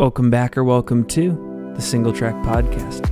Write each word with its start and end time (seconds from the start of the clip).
Welcome 0.00 0.30
back 0.30 0.56
or 0.56 0.64
welcome 0.64 1.04
to 1.08 1.72
the 1.76 1.82
Single 1.82 2.14
Track 2.14 2.32
Podcast. 2.36 3.04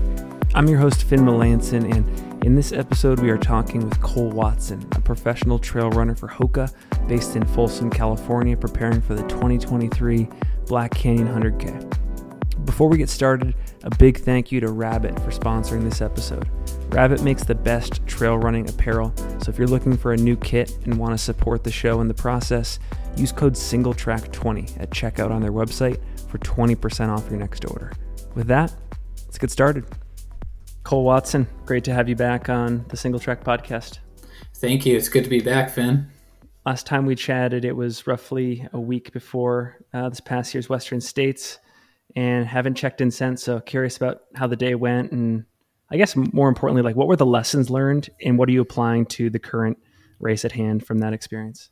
I'm 0.54 0.66
your 0.68 0.78
host, 0.78 1.02
Finn 1.02 1.20
Melanson, 1.20 1.84
and 1.94 2.42
in 2.42 2.54
this 2.54 2.72
episode, 2.72 3.20
we 3.20 3.28
are 3.28 3.36
talking 3.36 3.84
with 3.84 4.00
Cole 4.00 4.30
Watson, 4.30 4.88
a 4.92 5.00
professional 5.02 5.58
trail 5.58 5.90
runner 5.90 6.14
for 6.14 6.28
Hoka 6.28 6.72
based 7.06 7.36
in 7.36 7.44
Folsom, 7.44 7.90
California, 7.90 8.56
preparing 8.56 9.02
for 9.02 9.14
the 9.14 9.22
2023 9.24 10.30
Black 10.64 10.94
Canyon 10.94 11.28
100K. 11.28 12.07
Before 12.68 12.90
we 12.90 12.98
get 12.98 13.08
started, 13.08 13.54
a 13.82 13.96
big 13.96 14.18
thank 14.18 14.52
you 14.52 14.60
to 14.60 14.68
Rabbit 14.68 15.18
for 15.20 15.30
sponsoring 15.30 15.84
this 15.84 16.02
episode. 16.02 16.50
Rabbit 16.90 17.22
makes 17.22 17.42
the 17.42 17.54
best 17.54 18.06
trail 18.06 18.36
running 18.36 18.68
apparel, 18.68 19.10
so 19.40 19.48
if 19.48 19.56
you're 19.56 19.66
looking 19.66 19.96
for 19.96 20.12
a 20.12 20.18
new 20.18 20.36
kit 20.36 20.76
and 20.84 20.98
want 20.98 21.12
to 21.12 21.18
support 21.18 21.64
the 21.64 21.72
show 21.72 22.02
in 22.02 22.08
the 22.08 22.14
process, 22.14 22.78
use 23.16 23.32
code 23.32 23.54
SingleTrack20 23.54 24.82
at 24.82 24.90
checkout 24.90 25.30
on 25.30 25.40
their 25.40 25.50
website 25.50 25.98
for 26.28 26.36
20% 26.36 27.08
off 27.08 27.30
your 27.30 27.38
next 27.38 27.64
order. 27.70 27.90
With 28.34 28.48
that, 28.48 28.74
let's 29.24 29.38
get 29.38 29.50
started. 29.50 29.86
Cole 30.82 31.04
Watson, 31.04 31.48
great 31.64 31.84
to 31.84 31.94
have 31.94 32.06
you 32.06 32.16
back 32.16 32.50
on 32.50 32.84
the 32.88 32.98
Single 32.98 33.18
Track 33.18 33.42
Podcast. 33.42 34.00
Thank 34.56 34.84
you. 34.84 34.94
It's 34.94 35.08
good 35.08 35.24
to 35.24 35.30
be 35.30 35.40
back, 35.40 35.70
Finn. 35.70 36.10
Last 36.66 36.84
time 36.84 37.06
we 37.06 37.14
chatted, 37.14 37.64
it 37.64 37.74
was 37.74 38.06
roughly 38.06 38.68
a 38.74 38.78
week 38.78 39.10
before 39.14 39.78
uh, 39.94 40.10
this 40.10 40.20
past 40.20 40.52
year's 40.52 40.68
Western 40.68 41.00
States, 41.00 41.60
and 42.16 42.46
haven't 42.46 42.74
checked 42.74 43.00
in 43.00 43.10
since. 43.10 43.42
So 43.42 43.60
curious 43.60 43.96
about 43.96 44.22
how 44.34 44.46
the 44.46 44.56
day 44.56 44.74
went, 44.74 45.12
and 45.12 45.44
I 45.90 45.96
guess 45.96 46.16
more 46.16 46.48
importantly, 46.48 46.82
like 46.82 46.96
what 46.96 47.08
were 47.08 47.16
the 47.16 47.26
lessons 47.26 47.70
learned, 47.70 48.10
and 48.22 48.38
what 48.38 48.48
are 48.48 48.52
you 48.52 48.60
applying 48.60 49.06
to 49.06 49.30
the 49.30 49.38
current 49.38 49.78
race 50.20 50.44
at 50.44 50.52
hand 50.52 50.86
from 50.86 50.98
that 50.98 51.12
experience? 51.12 51.70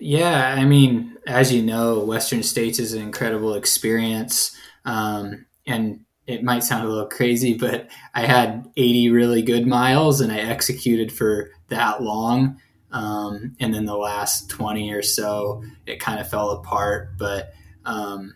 Yeah, 0.00 0.54
I 0.56 0.64
mean, 0.64 1.16
as 1.26 1.52
you 1.52 1.62
know, 1.62 2.04
Western 2.04 2.42
States 2.42 2.78
is 2.78 2.92
an 2.92 3.02
incredible 3.02 3.54
experience. 3.54 4.56
Um, 4.84 5.46
and 5.66 6.04
it 6.26 6.42
might 6.42 6.64
sound 6.64 6.86
a 6.86 6.88
little 6.88 7.08
crazy, 7.08 7.54
but 7.54 7.88
I 8.14 8.22
had 8.26 8.70
80 8.76 9.10
really 9.10 9.42
good 9.42 9.66
miles 9.66 10.20
and 10.20 10.32
I 10.32 10.38
executed 10.38 11.12
for 11.12 11.50
that 11.68 12.02
long. 12.02 12.60
Um, 12.90 13.56
and 13.60 13.74
then 13.74 13.84
the 13.86 13.96
last 13.96 14.48
20 14.50 14.92
or 14.92 15.02
so, 15.02 15.64
it 15.86 16.00
kind 16.00 16.20
of 16.20 16.28
fell 16.28 16.50
apart. 16.50 17.18
But 17.18 17.52
um, 17.84 18.34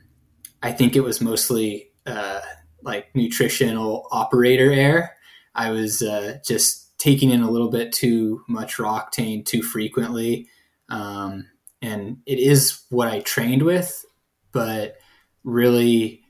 I 0.62 0.72
think 0.72 0.96
it 0.96 1.00
was 1.00 1.20
mostly 1.20 1.90
uh, 2.06 2.40
like 2.82 3.14
nutritional 3.14 4.06
operator 4.10 4.72
error. 4.72 5.10
I 5.54 5.70
was 5.70 6.02
uh, 6.02 6.38
just 6.46 6.98
taking 6.98 7.30
in 7.30 7.42
a 7.42 7.50
little 7.50 7.70
bit 7.70 7.92
too 7.92 8.42
much 8.48 8.76
Roctane 8.76 9.44
too 9.44 9.62
frequently 9.62 10.48
um, 10.88 11.46
and 11.82 12.18
it 12.26 12.38
is 12.38 12.82
what 12.88 13.08
I 13.08 13.20
trained 13.20 13.62
with, 13.62 14.04
but 14.52 14.96
really 15.44 16.22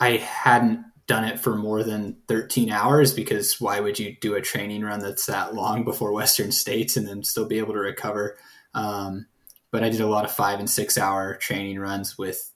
I 0.00 0.16
hadn't 0.16 0.84
done 1.06 1.24
it 1.24 1.38
for 1.38 1.54
more 1.54 1.82
than 1.82 2.16
13 2.28 2.70
hours 2.70 3.12
because 3.12 3.60
why 3.60 3.80
would 3.80 3.98
you 3.98 4.16
do 4.20 4.34
a 4.34 4.40
training 4.40 4.82
run 4.82 5.00
that's 5.00 5.26
that 5.26 5.54
long 5.54 5.84
before 5.84 6.12
Western 6.12 6.50
States 6.50 6.96
and 6.96 7.06
then 7.06 7.22
still 7.22 7.46
be 7.46 7.58
able 7.58 7.74
to 7.74 7.80
recover? 7.80 8.38
Um, 8.72 9.26
but 9.70 9.84
I 9.84 9.90
did 9.90 10.00
a 10.00 10.06
lot 10.06 10.24
of 10.24 10.30
five 10.30 10.60
and 10.60 10.70
six 10.70 10.96
hour 10.96 11.36
training 11.36 11.78
runs 11.78 12.16
with 12.16 12.50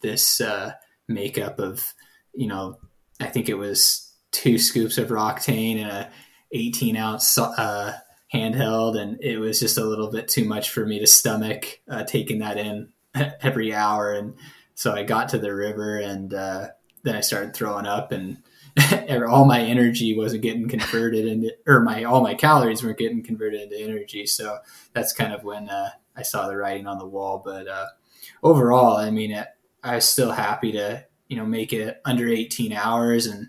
this 0.00 0.40
uh, 0.40 0.72
makeup 1.08 1.58
of, 1.58 1.94
you 2.34 2.46
know, 2.46 2.78
I 3.20 3.26
think 3.26 3.48
it 3.48 3.54
was 3.54 4.12
two 4.30 4.58
scoops 4.58 4.98
of 4.98 5.08
Roctane 5.08 5.80
and 5.80 5.90
a 5.90 6.10
18 6.52 6.96
ounce 6.96 7.38
uh, 7.38 7.98
handheld, 8.32 8.98
and 8.98 9.22
it 9.22 9.38
was 9.38 9.60
just 9.60 9.78
a 9.78 9.84
little 9.84 10.10
bit 10.10 10.28
too 10.28 10.44
much 10.44 10.70
for 10.70 10.86
me 10.86 10.98
to 10.98 11.06
stomach 11.06 11.80
uh, 11.88 12.04
taking 12.04 12.38
that 12.40 12.58
in 12.58 12.92
every 13.40 13.74
hour. 13.74 14.12
And 14.12 14.34
so 14.74 14.92
I 14.92 15.02
got 15.02 15.28
to 15.30 15.38
the 15.38 15.54
river, 15.54 15.98
and 15.98 16.32
uh, 16.32 16.68
then 17.02 17.16
I 17.16 17.20
started 17.20 17.54
throwing 17.54 17.86
up, 17.86 18.12
and 18.12 18.38
all 19.28 19.44
my 19.44 19.60
energy 19.60 20.16
wasn't 20.16 20.42
getting 20.42 20.68
converted 20.68 21.26
into, 21.26 21.54
or 21.66 21.80
my 21.80 22.04
all 22.04 22.22
my 22.22 22.34
calories 22.34 22.82
weren't 22.82 22.98
getting 22.98 23.22
converted 23.22 23.60
into 23.60 23.78
energy. 23.78 24.26
So 24.26 24.58
that's 24.94 25.12
kind 25.12 25.32
of 25.32 25.44
when 25.44 25.68
uh, 25.68 25.90
I 26.16 26.22
saw 26.22 26.48
the 26.48 26.56
writing 26.56 26.86
on 26.86 26.98
the 26.98 27.06
wall. 27.06 27.42
But 27.44 27.68
uh, 27.68 27.86
overall, 28.42 28.96
I 28.96 29.10
mean, 29.10 29.32
it, 29.32 29.48
I 29.82 29.96
was 29.96 30.08
still 30.08 30.32
happy 30.32 30.72
to 30.72 31.04
you 31.28 31.36
know 31.36 31.46
make 31.46 31.72
it 31.72 32.00
under 32.04 32.28
18 32.28 32.72
hours, 32.72 33.26
and 33.26 33.48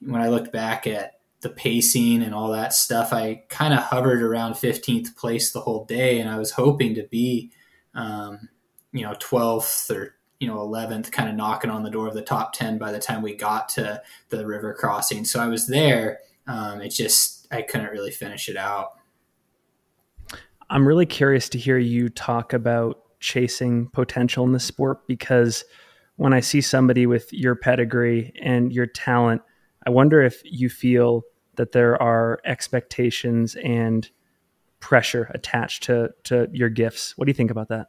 when 0.00 0.20
I 0.20 0.28
looked 0.28 0.52
back 0.52 0.86
at 0.86 1.12
the 1.40 1.50
pacing 1.50 2.22
and 2.22 2.34
all 2.34 2.52
that 2.52 2.72
stuff, 2.72 3.12
I 3.12 3.44
kind 3.48 3.74
of 3.74 3.80
hovered 3.80 4.22
around 4.22 4.54
15th 4.54 5.16
place 5.16 5.52
the 5.52 5.60
whole 5.60 5.84
day, 5.84 6.18
and 6.18 6.28
I 6.28 6.38
was 6.38 6.52
hoping 6.52 6.94
to 6.94 7.04
be, 7.04 7.52
um, 7.94 8.48
you 8.92 9.02
know, 9.02 9.12
12th 9.12 9.94
or 9.94 10.14
you 10.40 10.48
know 10.48 10.56
11th, 10.56 11.12
kind 11.12 11.28
of 11.28 11.34
knocking 11.34 11.70
on 11.70 11.82
the 11.82 11.90
door 11.90 12.06
of 12.06 12.14
the 12.14 12.22
top 12.22 12.52
10 12.52 12.78
by 12.78 12.92
the 12.92 12.98
time 12.98 13.22
we 13.22 13.34
got 13.34 13.68
to 13.70 14.02
the 14.28 14.46
river 14.46 14.74
crossing. 14.74 15.24
So 15.24 15.40
I 15.40 15.48
was 15.48 15.66
there. 15.66 16.20
Um, 16.46 16.80
it 16.80 16.90
just 16.90 17.46
I 17.50 17.62
couldn't 17.62 17.90
really 17.90 18.10
finish 18.10 18.48
it 18.48 18.56
out. 18.56 18.92
I'm 20.68 20.86
really 20.86 21.06
curious 21.06 21.48
to 21.50 21.58
hear 21.58 21.78
you 21.78 22.08
talk 22.08 22.52
about 22.52 23.05
chasing 23.20 23.88
potential 23.88 24.44
in 24.44 24.52
the 24.52 24.60
sport 24.60 25.06
because 25.06 25.64
when 26.16 26.32
I 26.32 26.40
see 26.40 26.60
somebody 26.60 27.06
with 27.06 27.32
your 27.32 27.54
pedigree 27.54 28.32
and 28.40 28.72
your 28.72 28.86
talent 28.86 29.42
I 29.86 29.90
wonder 29.90 30.20
if 30.20 30.42
you 30.44 30.68
feel 30.68 31.22
that 31.54 31.72
there 31.72 32.00
are 32.02 32.40
expectations 32.44 33.56
and 33.56 34.08
pressure 34.80 35.30
attached 35.32 35.84
to 35.84 36.10
to 36.24 36.48
your 36.52 36.68
gifts. 36.68 37.16
What 37.16 37.26
do 37.26 37.30
you 37.30 37.34
think 37.34 37.50
about 37.50 37.68
that? 37.68 37.88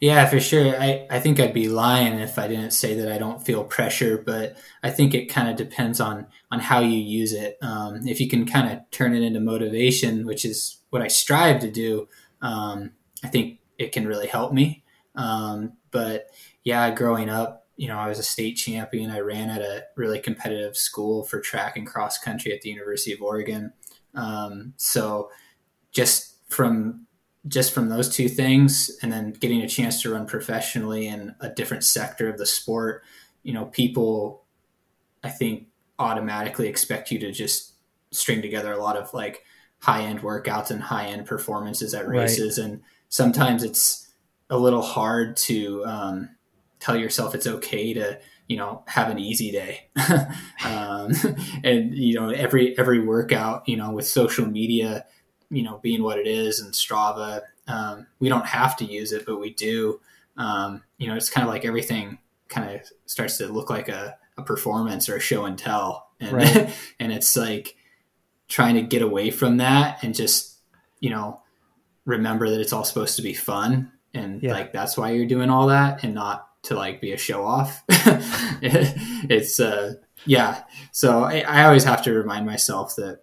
Yeah, 0.00 0.26
for 0.26 0.40
sure. 0.40 0.78
I, 0.80 1.06
I 1.08 1.20
think 1.20 1.40
I'd 1.40 1.54
be 1.54 1.68
lying 1.68 2.18
if 2.18 2.38
I 2.38 2.48
didn't 2.48 2.72
say 2.72 2.94
that 2.94 3.10
I 3.10 3.16
don't 3.16 3.44
feel 3.44 3.64
pressure, 3.64 4.18
but 4.18 4.56
I 4.82 4.90
think 4.90 5.14
it 5.14 5.26
kind 5.26 5.48
of 5.48 5.56
depends 5.56 6.00
on 6.00 6.26
on 6.50 6.60
how 6.60 6.80
you 6.80 6.98
use 6.98 7.32
it. 7.32 7.58
Um, 7.60 8.06
if 8.06 8.20
you 8.20 8.28
can 8.28 8.46
kind 8.46 8.72
of 8.72 8.90
turn 8.90 9.14
it 9.14 9.22
into 9.22 9.40
motivation, 9.40 10.26
which 10.26 10.44
is 10.44 10.78
what 10.90 11.02
I 11.02 11.08
strive 11.08 11.60
to 11.60 11.70
do, 11.70 12.08
um, 12.40 12.92
I 13.22 13.28
think 13.28 13.58
it 13.78 13.92
can 13.92 14.06
really 14.06 14.26
help 14.26 14.52
me. 14.52 14.84
Um, 15.14 15.74
but 15.90 16.26
yeah, 16.64 16.90
growing 16.94 17.28
up, 17.28 17.66
you 17.76 17.88
know, 17.88 17.98
I 17.98 18.08
was 18.08 18.18
a 18.18 18.24
state 18.24 18.54
champion. 18.54 19.10
I 19.10 19.20
ran 19.20 19.50
at 19.50 19.60
a 19.60 19.84
really 19.96 20.20
competitive 20.20 20.76
school 20.76 21.24
for 21.24 21.40
track 21.40 21.76
and 21.76 21.86
cross 21.86 22.18
country 22.18 22.52
at 22.52 22.62
the 22.62 22.70
University 22.70 23.12
of 23.12 23.20
Oregon. 23.22 23.72
Um, 24.14 24.74
so 24.76 25.30
just 25.90 26.36
from 26.48 27.06
just 27.46 27.74
from 27.74 27.90
those 27.90 28.08
two 28.08 28.28
things, 28.28 28.96
and 29.02 29.12
then 29.12 29.32
getting 29.32 29.60
a 29.60 29.68
chance 29.68 30.00
to 30.00 30.10
run 30.10 30.26
professionally 30.26 31.06
in 31.06 31.34
a 31.40 31.50
different 31.50 31.84
sector 31.84 32.28
of 32.30 32.38
the 32.38 32.46
sport, 32.46 33.02
you 33.42 33.52
know, 33.52 33.66
people, 33.66 34.44
I 35.22 35.28
think, 35.28 35.66
automatically 35.98 36.68
expect 36.68 37.10
you 37.10 37.18
to 37.18 37.32
just 37.32 37.74
string 38.12 38.40
together 38.40 38.72
a 38.72 38.78
lot 38.78 38.96
of 38.96 39.12
like 39.12 39.44
high 39.80 40.02
end 40.02 40.20
workouts 40.20 40.70
and 40.70 40.80
high 40.80 41.06
end 41.06 41.26
performances 41.26 41.92
at 41.92 42.08
races, 42.08 42.58
right. 42.58 42.66
and 42.66 42.82
sometimes 43.14 43.62
it's 43.62 44.08
a 44.50 44.58
little 44.58 44.82
hard 44.82 45.36
to 45.36 45.84
um, 45.86 46.30
tell 46.80 46.96
yourself 46.96 47.32
it's 47.32 47.46
okay 47.46 47.94
to 47.94 48.18
you 48.48 48.56
know 48.56 48.82
have 48.88 49.08
an 49.08 49.20
easy 49.20 49.52
day. 49.52 49.88
Um, 50.64 51.12
and 51.64 51.94
you 51.94 52.14
know 52.14 52.30
every 52.30 52.76
every 52.78 52.98
workout 52.98 53.68
you 53.68 53.76
know 53.76 53.90
with 53.90 54.06
social 54.06 54.46
media 54.46 55.04
you 55.50 55.62
know 55.62 55.78
being 55.82 56.02
what 56.02 56.18
it 56.18 56.26
is 56.26 56.58
and 56.58 56.72
strava 56.72 57.42
um, 57.68 58.06
we 58.18 58.30
don't 58.30 58.46
have 58.46 58.76
to 58.78 58.84
use 58.86 59.12
it 59.12 59.26
but 59.26 59.38
we 59.38 59.52
do. 59.52 60.00
Um, 60.36 60.82
you 60.98 61.06
know 61.06 61.14
it's 61.14 61.30
kind 61.30 61.46
of 61.46 61.52
like 61.52 61.64
everything 61.64 62.18
kind 62.48 62.74
of 62.74 62.80
starts 63.06 63.36
to 63.38 63.46
look 63.46 63.68
like 63.70 63.88
a, 63.88 64.16
a 64.38 64.42
performance 64.42 65.08
or 65.08 65.16
a 65.16 65.20
show 65.20 65.44
and 65.44 65.58
tell. 65.58 66.08
And 66.18 66.32
right. 66.32 66.74
and 66.98 67.12
it's 67.12 67.36
like 67.36 67.76
trying 68.48 68.74
to 68.76 68.82
get 68.82 69.02
away 69.02 69.30
from 69.30 69.58
that 69.58 70.02
and 70.02 70.14
just 70.14 70.58
you 71.00 71.10
know 71.10 71.40
remember 72.04 72.50
that 72.50 72.60
it's 72.60 72.72
all 72.72 72.84
supposed 72.84 73.16
to 73.16 73.22
be 73.22 73.34
fun 73.34 73.90
and 74.14 74.42
yeah. 74.42 74.52
like 74.52 74.72
that's 74.72 74.96
why 74.96 75.10
you're 75.10 75.26
doing 75.26 75.50
all 75.50 75.66
that 75.66 76.04
and 76.04 76.14
not 76.14 76.48
to 76.64 76.74
like 76.74 77.00
be 77.00 77.12
a 77.12 77.18
show 77.18 77.44
off. 77.44 77.82
it's 77.88 79.60
uh 79.60 79.94
yeah. 80.26 80.62
So 80.92 81.24
I, 81.24 81.40
I 81.40 81.64
always 81.64 81.84
have 81.84 82.02
to 82.04 82.12
remind 82.12 82.46
myself 82.46 82.96
that 82.96 83.20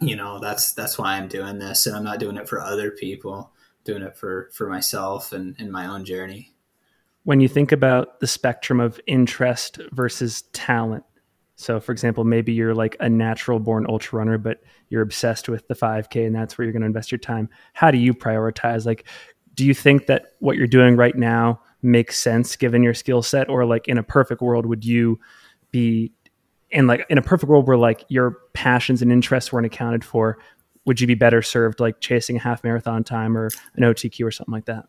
you 0.00 0.16
know 0.16 0.38
that's 0.38 0.72
that's 0.72 0.98
why 0.98 1.16
I'm 1.16 1.28
doing 1.28 1.58
this, 1.58 1.86
and 1.86 1.96
I'm 1.96 2.04
not 2.04 2.18
doing 2.18 2.36
it 2.36 2.48
for 2.48 2.60
other 2.60 2.90
people. 2.90 3.34
I'm 3.34 3.84
doing 3.84 4.02
it 4.02 4.16
for 4.16 4.50
for 4.52 4.68
myself 4.68 5.32
and 5.32 5.58
in 5.58 5.70
my 5.70 5.86
own 5.86 6.04
journey. 6.04 6.54
When 7.24 7.40
you 7.40 7.48
think 7.48 7.70
about 7.70 8.20
the 8.20 8.26
spectrum 8.26 8.80
of 8.80 9.00
interest 9.06 9.80
versus 9.92 10.42
talent, 10.52 11.04
so, 11.62 11.80
for 11.80 11.92
example, 11.92 12.24
maybe 12.24 12.52
you're 12.52 12.74
like 12.74 12.96
a 13.00 13.08
natural 13.08 13.58
born 13.58 13.86
ultra 13.88 14.18
runner, 14.18 14.38
but 14.38 14.62
you're 14.88 15.02
obsessed 15.02 15.48
with 15.48 15.66
the 15.68 15.74
5K 15.74 16.26
and 16.26 16.34
that's 16.34 16.58
where 16.58 16.64
you're 16.64 16.72
going 16.72 16.82
to 16.82 16.86
invest 16.86 17.12
your 17.12 17.18
time. 17.18 17.48
How 17.72 17.90
do 17.90 17.98
you 17.98 18.12
prioritize? 18.12 18.84
Like, 18.84 19.06
do 19.54 19.64
you 19.64 19.74
think 19.74 20.06
that 20.06 20.34
what 20.40 20.56
you're 20.56 20.66
doing 20.66 20.96
right 20.96 21.16
now 21.16 21.60
makes 21.82 22.16
sense 22.16 22.56
given 22.56 22.82
your 22.82 22.94
skill 22.94 23.22
set 23.22 23.48
or 23.48 23.64
like 23.64 23.88
in 23.88 23.98
a 23.98 24.02
perfect 24.02 24.40
world 24.40 24.66
would 24.66 24.84
you 24.84 25.18
be 25.72 26.12
in 26.70 26.86
like 26.86 27.04
in 27.10 27.18
a 27.18 27.22
perfect 27.22 27.50
world 27.50 27.66
where 27.66 27.76
like 27.76 28.04
your 28.08 28.38
passions 28.52 29.02
and 29.02 29.10
interests 29.10 29.52
weren't 29.52 29.66
accounted 29.66 30.04
for 30.04 30.38
would 30.86 31.00
you 31.00 31.06
be 31.08 31.14
better 31.14 31.42
served 31.42 31.80
like 31.80 32.00
chasing 32.00 32.36
a 32.36 32.38
half 32.38 32.62
marathon 32.62 33.02
time 33.02 33.36
or 33.36 33.46
an 33.74 33.82
otq 33.82 34.24
or 34.24 34.30
something 34.30 34.52
like 34.52 34.66
that 34.66 34.84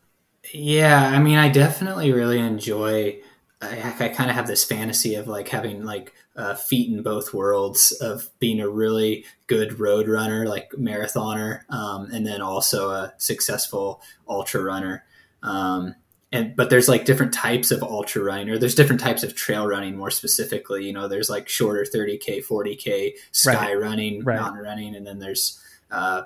yeah 0.54 1.10
i 1.10 1.18
mean 1.18 1.38
i 1.38 1.50
definitely 1.50 2.12
really 2.12 2.40
enjoy 2.40 3.18
I, 3.60 3.96
I 4.00 4.10
kind 4.10 4.30
of 4.30 4.36
have 4.36 4.48
this 4.48 4.64
fantasy 4.64 5.16
of 5.16 5.28
like 5.28 5.48
having 5.48 5.84
like 5.84 6.14
uh, 6.36 6.56
feet 6.56 6.90
in 6.90 7.04
both 7.04 7.34
worlds 7.34 7.92
of 8.02 8.30
being 8.40 8.60
a 8.60 8.70
really 8.70 9.26
good 9.48 9.80
road 9.80 10.08
runner, 10.08 10.48
like 10.48 10.72
marathoner, 10.72 11.62
um, 11.70 12.10
and 12.12 12.26
then 12.26 12.42
also 12.42 12.90
a 12.90 13.14
successful 13.18 14.02
ultra 14.28 14.64
runner. 14.64 15.04
Um, 15.44 15.96
and 16.32 16.56
but 16.56 16.72
there's 16.72 16.90
like 16.90 17.06
different 17.06 17.34
types 17.34 17.70
of 17.70 17.84
ultra 17.84 18.24
running, 18.24 18.50
or 18.50 18.58
there's 18.58 18.74
different 18.74 19.02
types 19.02 19.24
of 19.24 19.36
trail 19.36 19.68
running 19.68 19.96
more 19.96 20.10
specifically. 20.10 20.86
You 20.88 20.94
know, 20.94 21.08
there's 21.08 21.30
like 21.30 21.48
shorter 21.48 21.86
30k, 21.86 22.44
40k 22.44 23.12
sky 23.32 23.54
right. 23.54 23.80
running, 23.80 24.24
right. 24.24 24.40
mountain 24.40 24.64
running, 24.64 24.96
and 24.96 25.06
then 25.06 25.20
there's 25.20 25.62
uh, 25.92 26.24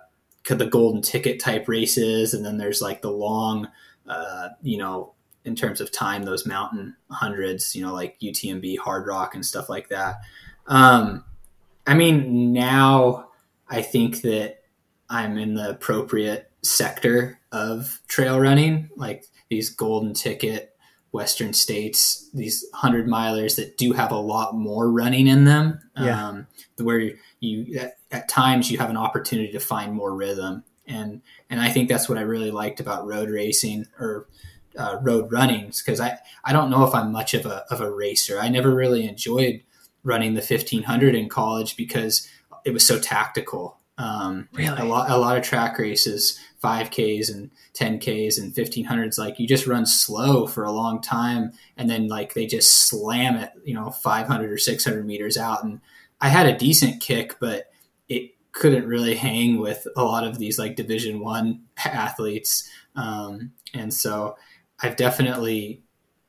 the 0.47 0.65
golden 0.65 1.01
ticket 1.01 1.41
type 1.41 1.67
races, 1.67 2.33
and 2.33 2.45
then 2.45 2.57
there's 2.57 2.81
like 2.81 3.01
the 3.01 3.11
long, 3.11 3.67
uh, 4.07 4.49
you 4.61 4.77
know, 4.77 5.13
in 5.47 5.55
terms 5.55 5.79
of 5.79 5.91
time, 5.91 6.23
those 6.23 6.45
mountain 6.45 6.95
hundreds, 7.09 7.75
you 7.75 7.81
know, 7.81 7.93
like 7.93 8.19
UTMB, 8.19 8.77
Hardrock, 8.77 9.33
and 9.33 9.45
stuff 9.45 9.69
like 9.69 9.87
that. 9.89 10.17
Um, 10.67 11.23
I 11.87 11.93
mean, 11.93 12.51
now 12.51 13.29
I 13.69 13.81
think 13.81 14.21
that 14.21 14.63
I'm 15.09 15.37
in 15.37 15.53
the 15.53 15.69
appropriate 15.69 16.51
sector 16.61 17.39
of 17.53 18.01
trail 18.09 18.39
running, 18.39 18.89
like 18.97 19.25
these 19.49 19.69
golden 19.69 20.13
ticket 20.13 20.75
Western 21.11 21.53
states, 21.53 22.29
these 22.33 22.65
hundred 22.73 23.07
milers 23.07 23.55
that 23.55 23.77
do 23.77 23.93
have 23.93 24.11
a 24.11 24.17
lot 24.17 24.53
more 24.53 24.91
running 24.91 25.27
in 25.27 25.45
them. 25.45 25.79
Yeah. 25.97 26.27
Um, 26.27 26.47
where 26.77 27.11
you 27.39 27.79
at, 27.79 27.93
at, 28.11 28.27
times 28.27 28.69
you 28.69 28.77
have 28.79 28.89
an 28.89 28.97
opportunity 28.97 29.53
to 29.53 29.59
find 29.59 29.93
more 29.93 30.13
rhythm, 30.13 30.65
and 30.85 31.21
and 31.49 31.61
I 31.61 31.69
think 31.69 31.87
that's 31.87 32.09
what 32.09 32.17
I 32.17 32.21
really 32.21 32.51
liked 32.51 32.81
about 32.81 33.07
road 33.07 33.29
racing 33.29 33.87
or 33.97 34.27
uh, 34.77 34.99
road 35.01 35.31
runnings 35.31 35.81
because 35.81 35.99
I, 35.99 36.17
I 36.43 36.53
don't 36.53 36.69
know 36.69 36.83
if 36.83 36.93
I'm 36.93 37.11
much 37.11 37.33
of 37.33 37.45
a, 37.45 37.65
of 37.71 37.81
a 37.81 37.91
racer. 37.91 38.39
I 38.39 38.49
never 38.49 38.73
really 38.73 39.07
enjoyed 39.07 39.61
running 40.03 40.33
the 40.33 40.41
1500 40.41 41.15
in 41.15 41.29
college 41.29 41.75
because 41.75 42.29
it 42.65 42.71
was 42.71 42.85
so 42.85 42.99
tactical. 42.99 43.77
Um, 43.97 44.47
really? 44.53 44.77
A 44.77 44.85
lot, 44.85 45.09
a 45.09 45.17
lot 45.17 45.37
of 45.37 45.43
track 45.43 45.79
races, 45.79 46.39
5Ks 46.63 47.33
and 47.33 47.49
10Ks 47.73 48.39
and 48.39 48.53
1500s, 48.53 49.17
like 49.17 49.39
you 49.39 49.47
just 49.47 49.67
run 49.67 49.85
slow 49.85 50.45
for 50.45 50.63
a 50.63 50.71
long 50.71 51.01
time 51.01 51.51
and 51.77 51.89
then 51.89 52.07
like 52.07 52.33
they 52.33 52.45
just 52.45 52.87
slam 52.87 53.35
it, 53.37 53.51
you 53.65 53.73
know, 53.73 53.89
500 53.89 54.51
or 54.51 54.57
600 54.57 55.05
meters 55.05 55.37
out. 55.37 55.63
And 55.63 55.81
I 56.21 56.29
had 56.29 56.45
a 56.45 56.57
decent 56.57 57.01
kick, 57.01 57.37
but 57.39 57.71
it 58.07 58.31
couldn't 58.51 58.87
really 58.87 59.15
hang 59.15 59.59
with 59.59 59.87
a 59.95 60.03
lot 60.03 60.23
of 60.23 60.37
these 60.37 60.59
like 60.59 60.75
division 60.75 61.19
one 61.19 61.63
athletes. 61.85 62.69
Um, 62.95 63.53
and 63.73 63.93
so 63.93 64.37
I've 64.81 64.95
definitely, 64.95 65.83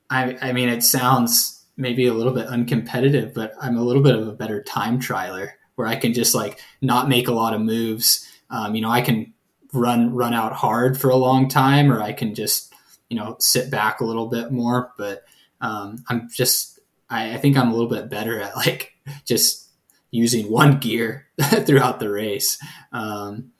I, 0.09 0.37
I 0.41 0.53
mean, 0.53 0.69
it 0.69 0.83
sounds 0.83 1.65
maybe 1.77 2.07
a 2.07 2.13
little 2.13 2.33
bit 2.33 2.47
uncompetitive, 2.47 3.33
but 3.33 3.53
I'm 3.61 3.77
a 3.77 3.83
little 3.83 4.03
bit 4.03 4.15
of 4.15 4.27
a 4.27 4.33
better 4.33 4.61
time 4.63 4.99
trialer 4.99 5.51
where 5.75 5.87
I 5.87 5.95
can 5.95 6.13
just 6.13 6.35
like 6.35 6.59
not 6.81 7.07
make 7.07 7.27
a 7.27 7.33
lot 7.33 7.53
of 7.53 7.61
moves. 7.61 8.27
Um, 8.49 8.75
you 8.75 8.81
know, 8.81 8.89
I 8.89 9.01
can 9.01 9.33
run 9.71 10.13
run 10.13 10.33
out 10.33 10.51
hard 10.51 10.99
for 10.99 11.09
a 11.09 11.15
long 11.15 11.47
time, 11.47 11.91
or 11.91 12.01
I 12.01 12.11
can 12.11 12.35
just 12.35 12.73
you 13.09 13.17
know 13.17 13.37
sit 13.39 13.71
back 13.71 14.01
a 14.01 14.05
little 14.05 14.27
bit 14.27 14.51
more. 14.51 14.91
But 14.97 15.23
um, 15.61 16.03
I'm 16.09 16.29
just, 16.29 16.79
I, 17.09 17.35
I 17.35 17.37
think 17.37 17.57
I'm 17.57 17.69
a 17.69 17.73
little 17.73 17.89
bit 17.89 18.09
better 18.09 18.41
at 18.41 18.55
like 18.57 18.93
just 19.25 19.69
using 20.11 20.51
one 20.51 20.79
gear 20.79 21.27
throughout 21.65 21.99
the 21.99 22.09
race. 22.09 22.57
Um, 22.91 23.51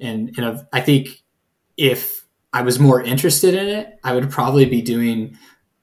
and 0.00 0.34
and 0.38 0.66
I 0.72 0.80
think 0.80 1.22
if 1.76 2.25
I 2.56 2.62
was 2.62 2.78
more 2.78 3.02
interested 3.02 3.52
in 3.52 3.68
it, 3.68 3.98
I 4.02 4.14
would 4.14 4.30
probably 4.30 4.64
be 4.64 4.80
doing 4.80 5.36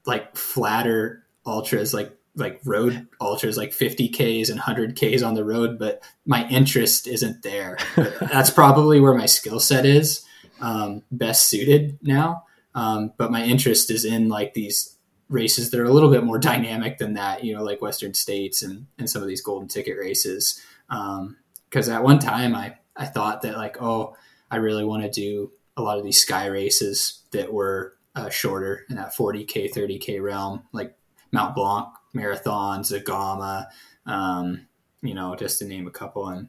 like 0.06 0.36
flatter 0.36 1.24
ultras, 1.46 1.94
like 1.94 2.10
like 2.34 2.60
road 2.64 3.06
ultras, 3.20 3.56
like 3.56 3.70
50Ks 3.70 4.50
and 4.50 4.58
100Ks 4.58 5.24
on 5.24 5.34
the 5.34 5.44
road, 5.44 5.78
but 5.78 6.02
my 6.26 6.48
interest 6.48 7.06
isn't 7.06 7.44
there. 7.44 7.78
that's 8.20 8.50
probably 8.50 8.98
where 8.98 9.14
my 9.14 9.26
skill 9.26 9.60
set 9.60 9.86
is 9.86 10.24
um, 10.60 11.04
best 11.12 11.48
suited 11.48 11.96
now. 12.02 12.42
Um, 12.74 13.12
but 13.18 13.30
my 13.30 13.44
interest 13.44 13.88
is 13.92 14.04
in 14.04 14.28
like 14.28 14.54
these 14.54 14.96
races 15.28 15.70
that 15.70 15.78
are 15.78 15.84
a 15.84 15.92
little 15.92 16.10
bit 16.10 16.24
more 16.24 16.40
dynamic 16.40 16.98
than 16.98 17.14
that, 17.14 17.44
you 17.44 17.54
know, 17.54 17.62
like 17.62 17.82
Western 17.82 18.14
States 18.14 18.64
and, 18.64 18.88
and 18.98 19.08
some 19.08 19.22
of 19.22 19.28
these 19.28 19.42
golden 19.42 19.68
ticket 19.68 19.96
races. 19.96 20.60
Because 20.88 21.88
um, 21.88 21.94
at 21.94 22.02
one 22.02 22.18
time 22.18 22.56
I, 22.56 22.78
I 22.96 23.06
thought 23.06 23.42
that 23.42 23.56
like, 23.56 23.80
oh, 23.80 24.16
I 24.50 24.56
really 24.56 24.84
want 24.84 25.04
to 25.04 25.08
do 25.08 25.52
a 25.76 25.82
lot 25.82 25.98
of 25.98 26.04
these 26.04 26.20
sky 26.20 26.46
races 26.46 27.22
that 27.32 27.52
were 27.52 27.94
uh, 28.14 28.28
shorter 28.28 28.84
in 28.88 28.96
that 28.96 29.14
40k 29.14 29.72
30k 29.72 30.22
realm 30.22 30.62
like 30.72 30.96
Mont 31.32 31.54
Blanc 31.54 31.88
marathon 32.12 32.82
Zegama 32.82 33.66
um, 34.06 34.66
you 35.02 35.14
know 35.14 35.34
just 35.34 35.58
to 35.58 35.64
name 35.64 35.86
a 35.86 35.90
couple. 35.90 36.28
And 36.28 36.48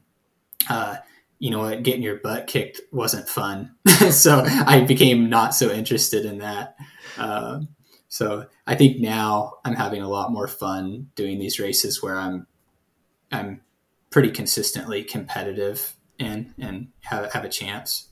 uh, 0.69 0.97
you 1.39 1.51
know 1.51 1.59
what? 1.59 1.83
Getting 1.83 2.03
your 2.03 2.17
butt 2.17 2.47
kicked 2.47 2.81
wasn't 2.91 3.27
fun. 3.27 3.75
So 4.11 4.43
i 4.45 4.81
became 4.81 5.29
not 5.29 5.55
so 5.55 5.71
interested 5.71 6.25
in 6.25 6.39
that. 6.39 6.75
Uh, 7.17 7.61
so 8.15 8.45
i 8.65 8.75
think 8.75 8.99
now 8.99 9.53
i'm 9.65 9.75
having 9.75 10.01
a 10.01 10.07
lot 10.07 10.31
more 10.31 10.47
fun 10.47 11.09
doing 11.15 11.37
these 11.37 11.59
races 11.59 12.01
where 12.01 12.17
i'm 12.17 12.47
i'm 13.31 13.61
pretty 14.09 14.29
consistently 14.31 15.03
competitive 15.03 15.95
and 16.17 16.53
and 16.59 16.87
have, 17.01 17.33
have 17.33 17.43
a 17.43 17.49
chance 17.49 18.09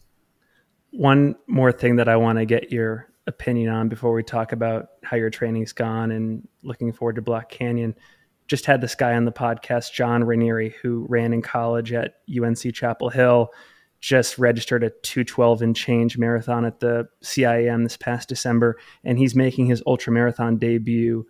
one 0.93 1.35
more 1.47 1.71
thing 1.71 1.95
that 1.95 2.07
I 2.07 2.15
want 2.17 2.37
to 2.37 2.45
get 2.45 2.71
your 2.71 3.07
opinion 3.25 3.69
on 3.69 3.89
before 3.89 4.13
we 4.13 4.21
talk 4.21 4.51
about 4.51 4.89
how 5.03 5.17
your 5.17 5.31
training's 5.31 5.73
gone 5.73 6.11
and 6.11 6.47
looking 6.61 6.93
forward 6.93 7.15
to 7.15 7.21
Black 7.21 7.49
Canyon. 7.49 7.95
Just 8.47 8.67
had 8.67 8.79
this 8.79 8.93
guy 8.93 9.15
on 9.15 9.25
the 9.25 9.31
podcast, 9.31 9.91
John 9.91 10.23
Ranieri, 10.23 10.75
who 10.81 11.05
ran 11.09 11.33
in 11.33 11.41
college 11.41 11.93
at 11.93 12.17
UNC 12.29 12.73
Chapel 12.75 13.09
Hill, 13.09 13.49
just 14.01 14.37
registered 14.37 14.83
a 14.83 14.91
212 15.01 15.63
and 15.63 15.75
change 15.75 16.17
marathon 16.17 16.63
at 16.63 16.79
the 16.79 17.07
CIM 17.23 17.83
this 17.83 17.97
past 17.97 18.29
December, 18.29 18.77
and 19.03 19.17
he's 19.17 19.33
making 19.33 19.65
his 19.65 19.81
ultra 19.87 20.13
marathon 20.13 20.57
debut 20.57 21.25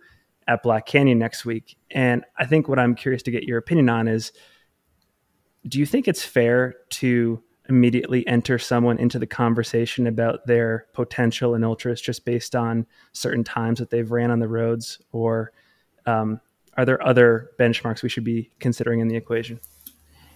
at 0.46 0.62
Black 0.62 0.84
Canyon 0.84 1.18
next 1.18 1.46
week. 1.46 1.78
And 1.90 2.22
I 2.36 2.44
think 2.44 2.68
what 2.68 2.78
I'm 2.78 2.94
curious 2.94 3.22
to 3.22 3.30
get 3.30 3.44
your 3.44 3.58
opinion 3.58 3.88
on 3.88 4.08
is 4.08 4.32
do 5.66 5.78
you 5.78 5.86
think 5.86 6.06
it's 6.06 6.22
fair 6.22 6.74
to 6.90 7.42
immediately 7.68 8.26
enter 8.26 8.58
someone 8.58 8.98
into 8.98 9.18
the 9.18 9.26
conversation 9.26 10.06
about 10.06 10.46
their 10.46 10.86
potential 10.92 11.54
in 11.54 11.64
ultras 11.64 12.00
just 12.00 12.24
based 12.24 12.54
on 12.54 12.86
certain 13.12 13.44
times 13.44 13.78
that 13.78 13.90
they've 13.90 14.10
ran 14.10 14.30
on 14.30 14.38
the 14.38 14.48
roads? 14.48 15.00
Or 15.12 15.52
um, 16.06 16.40
are 16.76 16.84
there 16.84 17.04
other 17.06 17.50
benchmarks 17.58 18.02
we 18.02 18.08
should 18.08 18.24
be 18.24 18.50
considering 18.60 19.00
in 19.00 19.08
the 19.08 19.16
equation? 19.16 19.60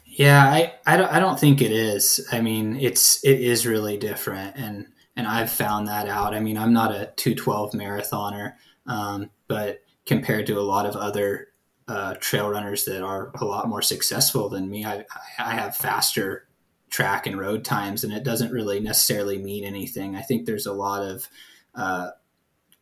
Yeah 0.06 0.44
I, 0.44 0.74
I 0.86 0.96
don't, 0.96 1.12
I 1.12 1.20
don't 1.20 1.38
think 1.38 1.60
it 1.60 1.70
is. 1.70 2.26
I 2.32 2.40
mean 2.40 2.76
it's 2.76 3.22
it 3.24 3.40
is 3.40 3.66
really 3.66 3.98
different 3.98 4.56
and 4.56 4.86
and 5.16 5.26
i've 5.26 5.50
found 5.50 5.88
that 5.88 6.08
out. 6.08 6.34
I 6.34 6.40
mean 6.40 6.56
i'm 6.56 6.72
not 6.72 6.92
a 6.92 7.12
212 7.16 7.72
marathoner 7.72 8.54
um, 8.86 9.30
but 9.48 9.82
compared 10.06 10.46
to 10.46 10.58
a 10.58 10.62
lot 10.62 10.86
of 10.86 10.96
other 10.96 11.48
uh, 11.86 12.14
trail 12.20 12.48
runners 12.48 12.84
that 12.84 13.02
are 13.02 13.32
a 13.40 13.44
lot 13.44 13.68
more 13.68 13.82
successful 13.82 14.48
than 14.48 14.68
me 14.68 14.84
I, 14.84 15.04
I 15.38 15.54
have 15.54 15.76
faster 15.76 16.47
track 16.90 17.26
and 17.26 17.38
road 17.38 17.64
times, 17.64 18.04
and 18.04 18.12
it 18.12 18.24
doesn't 18.24 18.52
really 18.52 18.80
necessarily 18.80 19.38
mean 19.38 19.64
anything. 19.64 20.16
I 20.16 20.22
think 20.22 20.46
there's 20.46 20.66
a 20.66 20.72
lot 20.72 21.02
of 21.02 21.28
uh, 21.74 22.10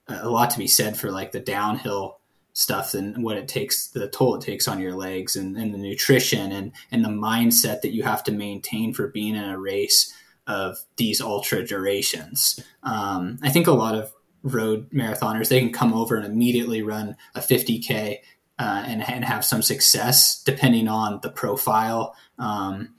a 0.09 0.29
lot 0.29 0.51
to 0.51 0.59
be 0.59 0.69
said 0.69 0.97
for 0.97 1.11
like 1.11 1.33
the 1.33 1.41
downhill 1.41 2.19
stuff 2.53 2.95
and 2.95 3.23
what 3.23 3.37
it 3.37 3.49
takes, 3.49 3.89
the 3.89 4.09
toll 4.09 4.37
it 4.37 4.41
takes 4.41 4.67
on 4.67 4.81
your 4.81 4.95
legs, 4.95 5.37
and, 5.37 5.57
and 5.57 5.75
the 5.75 5.79
nutrition 5.79 6.53
and 6.53 6.73
and 6.91 7.05
the 7.05 7.09
mindset 7.09 7.81
that 7.83 7.93
you 7.93 8.03
have 8.03 8.25
to 8.25 8.33
maintain 8.33 8.95
for 8.95 9.09
being 9.09 9.35
in 9.35 9.45
a 9.45 9.59
race 9.59 10.13
of 10.47 10.79
these 10.97 11.21
ultra 11.21 11.67
durations. 11.67 12.61
Um, 12.83 13.39
I 13.43 13.51
think 13.51 13.67
a 13.67 13.73
lot 13.73 13.95
of 13.95 14.13
road 14.43 14.89
marathoners 14.91 15.49
they 15.49 15.59
can 15.59 15.73
come 15.73 15.93
over 15.93 16.17
and 16.17 16.25
immediately 16.25 16.83
run 16.83 17.17
a 17.35 17.41
50k 17.41 18.19
uh, 18.59 18.85
and, 18.87 19.09
and 19.09 19.25
have 19.25 19.45
some 19.45 19.61
success 19.61 20.43
depending 20.45 20.89
on 20.89 21.21
the 21.23 21.31
profile 21.31 22.15
um, 22.39 22.95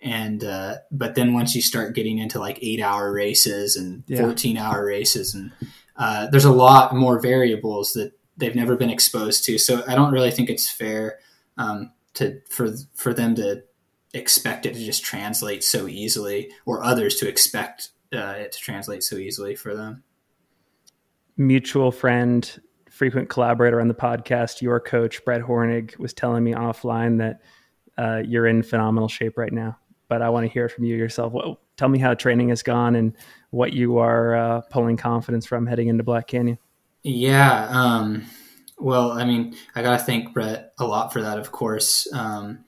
and 0.00 0.44
uh, 0.44 0.76
but 0.90 1.14
then 1.14 1.34
once 1.34 1.54
you 1.54 1.62
start 1.62 1.94
getting 1.94 2.18
into 2.18 2.38
like 2.38 2.58
eight 2.62 2.80
hour 2.80 3.12
races 3.12 3.76
and 3.76 4.04
yeah. 4.06 4.20
14 4.20 4.56
hour 4.56 4.84
races 4.84 5.34
and 5.34 5.52
uh, 5.96 6.28
there's 6.28 6.44
a 6.44 6.52
lot 6.52 6.94
more 6.94 7.18
variables 7.18 7.92
that 7.94 8.12
they've 8.36 8.54
never 8.54 8.76
been 8.76 8.90
exposed 8.90 9.44
to. 9.44 9.58
So 9.58 9.82
i 9.88 9.94
don't 9.94 10.12
really 10.12 10.30
think 10.30 10.48
it's 10.48 10.70
fair 10.70 11.18
um, 11.56 11.92
to 12.14 12.40
for 12.48 12.70
for 12.94 13.12
them 13.12 13.34
to 13.36 13.64
expect 14.14 14.66
it 14.66 14.74
to 14.74 14.84
just 14.84 15.04
translate 15.04 15.62
so 15.62 15.86
easily 15.86 16.50
or 16.64 16.82
others 16.82 17.16
to 17.16 17.28
expect 17.28 17.90
uh, 18.14 18.34
it 18.38 18.52
to 18.52 18.58
translate 18.58 19.02
so 19.02 19.16
easily 19.16 19.54
for 19.54 19.74
them. 19.74 20.02
Mutual 21.36 21.90
friend 21.90 22.60
frequent 22.88 23.28
collaborator 23.28 23.80
on 23.80 23.86
the 23.86 23.94
podcast 23.94 24.60
your 24.60 24.80
coach 24.80 25.24
brett 25.24 25.40
hornig 25.40 25.96
was 25.98 26.12
telling 26.12 26.42
me 26.42 26.52
offline 26.52 27.18
that 27.18 27.40
uh, 27.96 28.20
you're 28.26 28.46
in 28.46 28.60
phenomenal 28.60 29.08
shape 29.08 29.38
right 29.38 29.52
now 29.52 29.78
but 30.08 30.22
I 30.22 30.30
want 30.30 30.46
to 30.46 30.52
hear 30.52 30.68
from 30.68 30.84
you 30.84 30.96
yourself. 30.96 31.32
What, 31.32 31.58
tell 31.76 31.88
me 31.88 31.98
how 31.98 32.14
training 32.14 32.48
has 32.48 32.62
gone 32.62 32.96
and 32.96 33.14
what 33.50 33.72
you 33.72 33.98
are 33.98 34.34
uh, 34.34 34.60
pulling 34.70 34.96
confidence 34.96 35.46
from 35.46 35.66
heading 35.66 35.88
into 35.88 36.02
Black 36.02 36.26
Canyon. 36.26 36.58
Yeah, 37.02 37.68
um, 37.70 38.26
Well, 38.78 39.12
I 39.12 39.24
mean, 39.24 39.56
I 39.74 39.82
got 39.82 39.98
to 39.98 40.04
thank 40.04 40.32
Brett 40.32 40.72
a 40.78 40.86
lot 40.86 41.12
for 41.12 41.22
that, 41.22 41.38
of 41.38 41.52
course. 41.52 42.12
Um, 42.12 42.64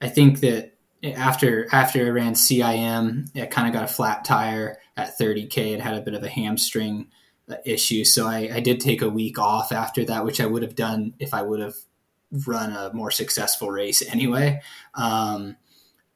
I 0.00 0.08
think 0.08 0.40
that 0.40 0.76
after 1.02 1.68
after 1.72 2.04
I 2.06 2.10
ran 2.10 2.34
CIM, 2.34 3.28
I 3.36 3.46
kind 3.46 3.66
of 3.68 3.74
got 3.74 3.84
a 3.84 3.92
flat 3.92 4.24
tire 4.24 4.78
at 4.96 5.18
30k. 5.18 5.74
It 5.74 5.80
had 5.80 5.94
a 5.94 6.00
bit 6.00 6.14
of 6.14 6.22
a 6.22 6.28
hamstring 6.28 7.08
uh, 7.50 7.56
issue, 7.64 8.04
so 8.04 8.26
I, 8.26 8.50
I 8.54 8.60
did 8.60 8.80
take 8.80 9.02
a 9.02 9.08
week 9.08 9.38
off 9.38 9.72
after 9.72 10.04
that, 10.06 10.24
which 10.24 10.40
I 10.40 10.46
would 10.46 10.62
have 10.62 10.74
done 10.74 11.14
if 11.18 11.34
I 11.34 11.42
would 11.42 11.60
have 11.60 11.74
run 12.46 12.72
a 12.72 12.92
more 12.94 13.10
successful 13.10 13.70
race 13.70 14.02
anyway. 14.10 14.60
Um, 14.94 15.56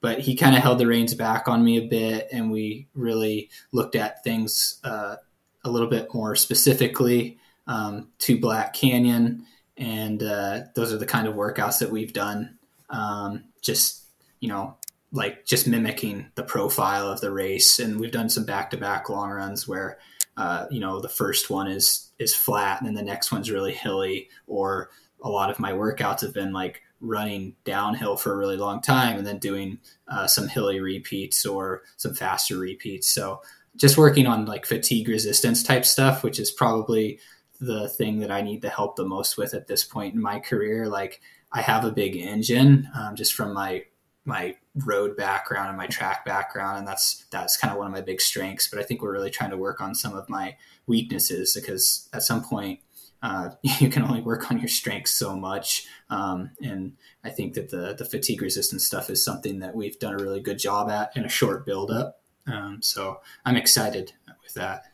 but 0.06 0.20
he 0.20 0.36
kind 0.36 0.54
of 0.54 0.62
held 0.62 0.78
the 0.78 0.86
reins 0.86 1.14
back 1.14 1.48
on 1.48 1.64
me 1.64 1.78
a 1.78 1.88
bit, 1.88 2.28
and 2.30 2.48
we 2.48 2.86
really 2.94 3.50
looked 3.72 3.96
at 3.96 4.22
things 4.22 4.78
uh, 4.84 5.16
a 5.64 5.68
little 5.68 5.88
bit 5.88 6.06
more 6.14 6.36
specifically 6.36 7.40
um, 7.66 8.06
to 8.18 8.38
Black 8.38 8.72
Canyon, 8.72 9.44
and 9.76 10.22
uh, 10.22 10.60
those 10.76 10.92
are 10.92 10.96
the 10.96 11.06
kind 11.06 11.26
of 11.26 11.34
workouts 11.34 11.80
that 11.80 11.90
we've 11.90 12.12
done. 12.12 12.56
Um, 12.88 13.46
just 13.62 14.04
you 14.38 14.48
know, 14.48 14.76
like 15.10 15.44
just 15.44 15.66
mimicking 15.66 16.30
the 16.36 16.44
profile 16.44 17.10
of 17.10 17.20
the 17.20 17.32
race, 17.32 17.80
and 17.80 17.98
we've 17.98 18.12
done 18.12 18.30
some 18.30 18.44
back-to-back 18.44 19.08
long 19.08 19.30
runs 19.30 19.66
where 19.66 19.98
uh, 20.36 20.66
you 20.70 20.78
know 20.78 21.00
the 21.00 21.08
first 21.08 21.50
one 21.50 21.66
is 21.66 22.12
is 22.20 22.32
flat, 22.32 22.78
and 22.78 22.86
then 22.86 22.94
the 22.94 23.02
next 23.02 23.32
one's 23.32 23.50
really 23.50 23.74
hilly, 23.74 24.28
or 24.46 24.88
a 25.24 25.28
lot 25.28 25.50
of 25.50 25.58
my 25.58 25.72
workouts 25.72 26.20
have 26.20 26.32
been 26.32 26.52
like 26.52 26.82
running 27.00 27.54
downhill 27.64 28.16
for 28.16 28.32
a 28.32 28.36
really 28.36 28.56
long 28.56 28.80
time 28.80 29.18
and 29.18 29.26
then 29.26 29.38
doing 29.38 29.78
uh, 30.08 30.26
some 30.26 30.48
hilly 30.48 30.80
repeats 30.80 31.44
or 31.44 31.82
some 31.96 32.14
faster 32.14 32.58
repeats. 32.58 33.08
So 33.08 33.42
just 33.76 33.98
working 33.98 34.26
on 34.26 34.46
like 34.46 34.66
fatigue 34.66 35.08
resistance 35.08 35.62
type 35.62 35.84
stuff, 35.84 36.22
which 36.22 36.38
is 36.38 36.50
probably 36.50 37.20
the 37.60 37.88
thing 37.88 38.20
that 38.20 38.30
I 38.30 38.40
need 38.42 38.62
to 38.62 38.68
help 38.68 38.96
the 38.96 39.04
most 39.04 39.36
with 39.36 39.54
at 39.54 39.66
this 39.66 39.84
point 39.84 40.14
in 40.14 40.20
my 40.20 40.40
career. 40.40 40.88
Like 40.88 41.20
I 41.52 41.60
have 41.62 41.84
a 41.84 41.92
big 41.92 42.16
engine 42.16 42.88
um, 42.94 43.16
just 43.16 43.34
from 43.34 43.52
my 43.52 43.84
my 44.24 44.56
road 44.84 45.16
background 45.16 45.68
and 45.68 45.76
my 45.76 45.86
track 45.86 46.24
background, 46.24 46.78
and 46.78 46.88
that's 46.88 47.24
that's 47.30 47.56
kind 47.56 47.70
of 47.70 47.78
one 47.78 47.86
of 47.86 47.92
my 47.92 48.00
big 48.00 48.20
strengths. 48.20 48.68
But 48.68 48.80
I 48.80 48.82
think 48.82 49.00
we're 49.00 49.12
really 49.12 49.30
trying 49.30 49.50
to 49.50 49.56
work 49.56 49.80
on 49.80 49.94
some 49.94 50.16
of 50.16 50.28
my 50.28 50.56
weaknesses 50.86 51.54
because 51.54 52.08
at 52.12 52.24
some 52.24 52.42
point 52.42 52.80
uh, 53.22 53.50
you 53.80 53.88
can 53.88 54.02
only 54.02 54.20
work 54.20 54.50
on 54.50 54.58
your 54.58 54.68
strengths 54.68 55.12
so 55.12 55.36
much. 55.36 55.86
Um, 56.10 56.50
and 56.62 56.92
I 57.24 57.30
think 57.30 57.54
that 57.54 57.70
the 57.70 57.94
the 57.96 58.04
fatigue 58.04 58.42
resistance 58.42 58.84
stuff 58.84 59.10
is 59.10 59.24
something 59.24 59.60
that 59.60 59.74
we've 59.74 59.98
done 59.98 60.14
a 60.14 60.22
really 60.22 60.40
good 60.40 60.58
job 60.58 60.90
at 60.90 61.16
in 61.16 61.24
a 61.24 61.28
short 61.28 61.66
buildup. 61.66 62.20
Um, 62.46 62.78
so 62.80 63.20
I'm 63.44 63.56
excited 63.56 64.12
with 64.42 64.54
that. 64.54 64.84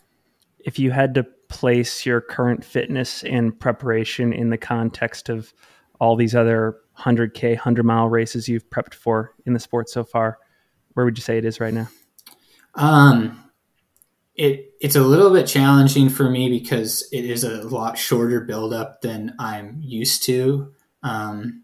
If 0.58 0.78
you 0.78 0.90
had 0.90 1.14
to 1.14 1.26
place 1.48 2.06
your 2.06 2.20
current 2.20 2.64
fitness 2.64 3.22
and 3.24 3.58
preparation 3.58 4.32
in 4.32 4.48
the 4.48 4.56
context 4.56 5.28
of 5.28 5.52
all 6.00 6.16
these 6.16 6.34
other 6.34 6.78
100k 6.98 7.50
100 7.50 7.84
mile 7.84 8.08
races 8.08 8.48
you've 8.48 8.68
prepped 8.70 8.94
for 8.94 9.34
in 9.44 9.52
the 9.52 9.60
sport 9.60 9.88
so 9.88 10.02
far 10.02 10.38
where 10.94 11.04
would 11.04 11.16
you 11.16 11.22
say 11.22 11.38
it 11.38 11.44
is 11.44 11.60
right 11.60 11.74
now 11.74 11.88
um 12.74 13.41
it 14.34 14.74
it's 14.80 14.96
a 14.96 15.02
little 15.02 15.30
bit 15.30 15.46
challenging 15.46 16.08
for 16.08 16.30
me 16.30 16.48
because 16.48 17.06
it 17.12 17.24
is 17.24 17.44
a 17.44 17.62
lot 17.68 17.98
shorter 17.98 18.40
buildup 18.40 19.00
than 19.02 19.34
i'm 19.38 19.78
used 19.82 20.24
to 20.24 20.72
um 21.02 21.62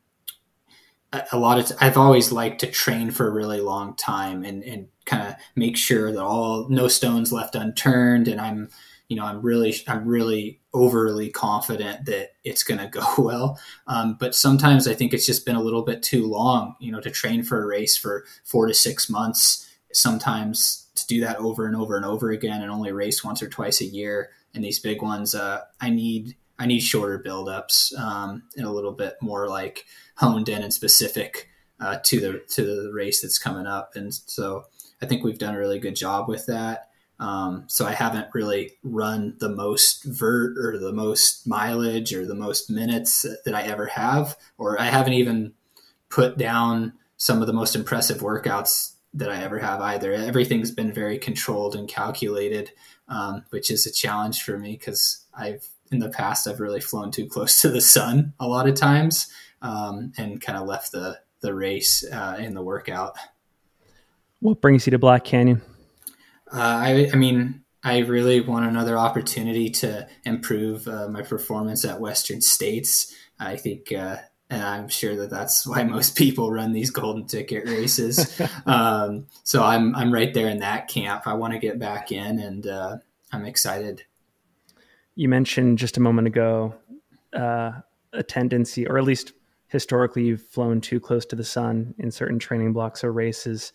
a, 1.33 1.39
lot 1.39 1.59
of 1.59 1.77
i've 1.81 1.97
always 1.97 2.31
liked 2.31 2.61
to 2.61 2.67
train 2.67 3.11
for 3.11 3.27
a 3.27 3.33
really 3.33 3.61
long 3.61 3.97
time 3.97 4.45
and 4.45 4.63
and 4.65 4.89
kind 5.07 5.27
of 5.27 5.35
make 5.57 5.77
sure 5.77 6.13
that 6.13 6.23
all 6.23 6.69
no 6.69 6.87
stones 6.87 7.33
left 7.33 7.55
unturned 7.55 8.29
and 8.29 8.41
i'm 8.41 8.69
you 9.09 9.17
know, 9.17 9.25
I'm 9.25 9.41
really, 9.41 9.75
I'm 9.87 10.07
really 10.07 10.61
overly 10.75 11.31
confident 11.31 12.05
that 12.07 12.33
it's 12.45 12.63
going 12.63 12.79
to 12.79 12.87
go 12.89 13.07
well. 13.19 13.59
Um, 13.87 14.17
but 14.21 14.35
sometimes 14.35 14.87
I 14.87 14.95
think 14.95 15.13
it's 15.13 15.27
just 15.27 15.47
been 15.47 15.57
a 15.57 15.63
little 15.63 15.83
bit 15.83 16.03
too 16.03 16.27
long, 16.27 16.77
you 16.79 16.93
know, 16.93 17.01
to 17.01 17.11
train 17.11 17.43
for 17.43 17.63
a 17.63 17.67
race 17.67 17.97
for 17.97 18.25
four 18.45 18.67
to 18.67 18.75
six 18.75 19.09
months. 19.09 19.67
Sometimes 19.93 20.88
to 21.01 21.07
do 21.07 21.21
that 21.21 21.37
over 21.39 21.67
and 21.67 21.77
over 21.77 21.97
and 21.97 22.05
over 22.05 22.31
again 22.31 22.63
and 22.63 22.71
only 22.71 22.93
race 22.93 23.25
once 23.25 23.43
or 23.43 23.49
twice 23.49 23.81
a 23.81 23.87
year. 23.87 24.31
And 24.55 24.65
these 24.65 24.79
big 24.79 25.03
ones, 25.03 25.35
uh, 25.35 25.63
I 25.81 25.91
need, 25.91 26.37
I 26.59 26.67
need 26.67 26.81
shorter 26.81 27.23
buildups 27.25 27.97
um, 27.99 28.45
and 28.57 28.67
a 28.67 28.73
little 28.73 28.93
bit 28.93 29.17
more 29.21 29.49
like 29.49 29.85
honed 30.17 30.49
in 30.49 30.63
and 30.63 30.73
specific 30.73 31.49
uh, 31.81 31.99
to 32.05 32.21
the 32.21 32.43
to 32.55 32.65
the 32.65 32.93
race 32.93 33.23
that's 33.23 33.39
coming 33.39 33.67
up. 33.67 33.95
And 33.95 34.13
so 34.13 34.65
I 35.01 35.07
think 35.07 35.23
we've 35.23 35.39
done 35.39 35.55
a 35.55 35.59
really 35.59 35.79
good 35.79 35.97
job 35.97 36.29
with 36.29 36.47
that. 36.47 36.91
Um, 37.21 37.65
so 37.67 37.85
I 37.85 37.93
haven't 37.93 38.29
really 38.33 38.73
run 38.83 39.35
the 39.39 39.49
most 39.49 40.05
vert 40.05 40.57
or 40.57 40.79
the 40.79 40.93
most 40.93 41.47
mileage 41.47 42.15
or 42.15 42.25
the 42.27 42.35
most 42.35 42.71
minutes 42.71 43.27
that 43.45 43.55
I 43.55 43.63
ever 43.63 43.87
have, 43.87 44.37
or 44.57 44.81
I 44.81 44.87
haven't 44.87 45.15
even 45.15 45.55
put 46.11 46.39
down 46.39 46.93
some 47.17 47.41
of 47.41 47.49
the 47.49 47.53
most 47.53 47.75
impressive 47.75 48.19
workouts 48.19 48.93
that 49.15 49.31
I 49.31 49.43
ever 49.43 49.59
have 49.59 49.81
either. 49.81 50.13
Everything's 50.13 50.71
been 50.71 50.93
very 50.93 51.19
controlled 51.19 51.75
and 51.75 51.89
calculated, 51.89 52.73
um, 53.09 53.45
which 53.51 53.71
is 53.71 53.87
a 53.87 53.93
challenge 53.93 54.43
for 54.43 54.59
me 54.59 54.73
because 54.73 55.25
I've 55.35 55.67
in 55.91 56.01
the 56.01 56.11
past 56.11 56.47
I've 56.47 56.61
really 56.61 56.81
flown 56.81 57.11
too 57.11 57.27
close 57.27 57.63
to 57.63 57.71
the 57.71 57.81
sun 57.81 58.35
a 58.39 58.47
lot 58.47 58.69
of 58.69 58.75
times 58.75 59.33
um, 59.63 60.13
and 60.19 60.41
kind 60.41 60.59
of 60.59 60.67
left 60.67 60.93
the 60.93 61.19
the 61.41 61.55
race 61.55 62.05
uh, 62.13 62.37
in 62.39 62.55
the 62.55 62.63
workout. 62.63 63.17
What 64.41 64.61
brings 64.61 64.87
you 64.87 64.91
to 64.93 64.99
Black 64.99 65.25
Canyon? 65.25 65.63
Uh, 66.53 66.59
I, 66.61 67.11
I 67.13 67.17
mean, 67.17 67.63
I 67.83 67.99
really 67.99 68.41
want 68.41 68.67
another 68.67 68.99
opportunity 68.99 69.71
to 69.71 70.09
improve 70.25 70.87
uh, 70.89 71.09
my 71.09 71.23
performance 71.23 71.85
at 71.85 72.01
Western 72.01 72.41
States. 72.41 73.15
I 73.39 73.57
think, 73.57 73.93
uh, 73.93 74.17
and 74.51 74.63
I'm 74.63 74.89
sure 74.89 75.17
that 75.17 75.31
that's 75.31 75.67
why 75.67 75.85
most 75.85 76.17
people 76.17 76.51
run 76.51 76.73
these 76.73 76.91
golden 76.91 77.27
ticket 77.27 77.67
races. 77.67 78.41
um, 78.67 79.27
so 79.45 79.63
I'm 79.63 79.95
I'm 79.95 80.13
right 80.13 80.33
there 80.33 80.49
in 80.49 80.61
that 80.61 80.89
camp. 80.89 81.27
I 81.27 81.35
want 81.35 81.53
to 81.53 81.59
get 81.59 81.79
back 81.79 82.13
in, 82.13 82.39
and 82.39 82.67
uh, 82.67 82.97
I'm 83.33 83.45
excited. 83.45 84.05
You 85.15 85.29
mentioned 85.29 85.79
just 85.79 85.97
a 85.97 86.01
moment 86.01 86.29
ago 86.29 86.75
uh, 87.33 87.73
a 88.13 88.23
tendency, 88.23 88.87
or 88.87 88.99
at 88.99 89.05
least 89.05 89.33
historically, 89.67 90.25
you've 90.25 90.43
flown 90.43 90.81
too 90.81 91.01
close 91.01 91.27
to 91.27 91.37
the 91.37 91.45
sun 91.45 91.95
in 91.99 92.11
certain 92.11 92.39
training 92.39 92.73
blocks 92.73 93.05
or 93.05 93.13
races. 93.13 93.73